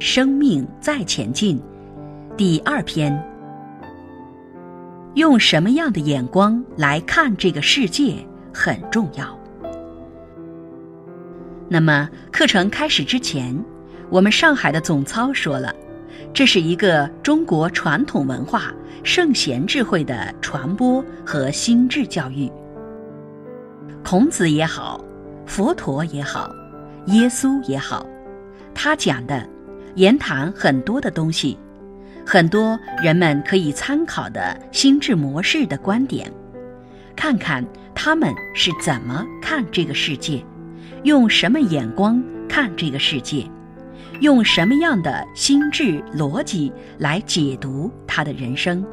[0.00, 1.60] 生命再前进，
[2.34, 3.14] 第二篇。
[5.12, 8.14] 用什么样的眼光来看这个世界
[8.50, 9.38] 很重要。
[11.68, 13.54] 那么，课程开始之前，
[14.08, 15.70] 我们上海的总操说了，
[16.32, 18.72] 这是一个中国传统文化、
[19.04, 22.50] 圣贤智慧的传播和心智教育。
[24.02, 25.04] 孔子也好，
[25.44, 26.50] 佛陀也好，
[27.08, 28.06] 耶稣也好，
[28.74, 29.46] 他讲的
[29.94, 31.58] 言谈很多的东西。
[32.26, 36.30] 很多人们可以参考的心智模式的观点，
[37.16, 40.44] 看看他们是怎么看这个世界，
[41.02, 43.44] 用什么眼光看这个世界，
[44.20, 48.84] 用什么样的心智逻辑来解读他的人生。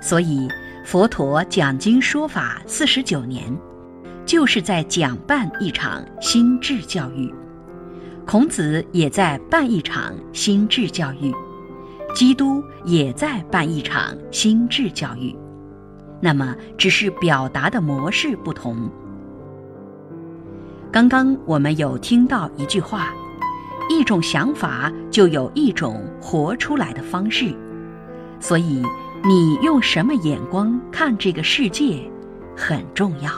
[0.00, 0.48] 所以，
[0.84, 3.44] 佛陀讲经说法四十九年，
[4.26, 7.32] 就是在讲办一场心智教育。
[8.26, 11.32] 孔子也在办一场心智教育。
[12.14, 15.34] 基督也在办一场心智教育，
[16.20, 18.90] 那么只是表达的模式不同。
[20.90, 23.14] 刚刚我们有听到一句话：
[23.88, 27.54] 一种想法就有一种活出来的方式，
[28.38, 28.82] 所以
[29.24, 31.98] 你用什么眼光看这个世界，
[32.54, 33.30] 很重要。